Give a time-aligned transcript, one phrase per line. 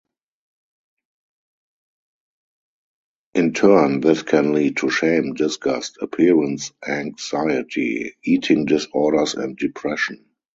[3.35, 10.25] In turn, this can lead to shame, disgust, appearance anxiety, eating disorders and depression.